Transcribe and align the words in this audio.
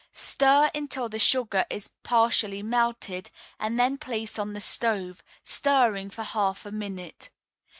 Stir 0.13 0.71
until 0.73 1.09
the 1.09 1.19
sugar 1.19 1.63
is 1.69 1.89
partially 2.01 2.63
melted, 2.63 3.29
and 3.59 3.79
then 3.79 3.99
place 3.99 4.39
on 4.39 4.53
the 4.53 4.59
stove, 4.59 5.21
stirring 5.43 6.09
for 6.09 6.23
half 6.23 6.65
a 6.65 6.71
minute. 6.71 7.29